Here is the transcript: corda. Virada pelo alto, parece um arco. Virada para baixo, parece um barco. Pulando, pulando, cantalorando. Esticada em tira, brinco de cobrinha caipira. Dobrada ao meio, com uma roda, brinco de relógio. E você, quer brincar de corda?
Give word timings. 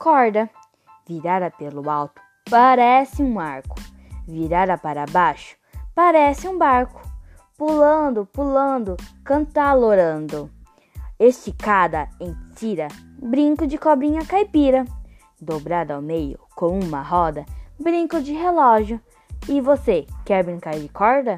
corda. 0.00 0.48
Virada 1.06 1.50
pelo 1.50 1.88
alto, 1.90 2.20
parece 2.48 3.22
um 3.22 3.38
arco. 3.38 3.76
Virada 4.26 4.78
para 4.78 5.04
baixo, 5.06 5.56
parece 5.94 6.48
um 6.48 6.56
barco. 6.56 7.02
Pulando, 7.58 8.26
pulando, 8.32 8.96
cantalorando. 9.22 10.50
Esticada 11.18 12.08
em 12.18 12.34
tira, 12.56 12.88
brinco 13.20 13.66
de 13.66 13.76
cobrinha 13.76 14.24
caipira. 14.24 14.86
Dobrada 15.38 15.94
ao 15.94 16.02
meio, 16.02 16.38
com 16.56 16.78
uma 16.78 17.02
roda, 17.02 17.44
brinco 17.78 18.22
de 18.22 18.32
relógio. 18.32 18.98
E 19.48 19.60
você, 19.60 20.06
quer 20.24 20.42
brincar 20.44 20.78
de 20.78 20.88
corda? 20.88 21.36